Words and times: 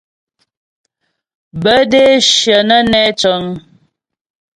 Bə́ 1.61 1.79
də́ 1.91 2.07
shyə 2.31 2.57
nə́ 2.67 2.81
nɛ 2.91 3.01
cə̂ŋ. 3.19 3.43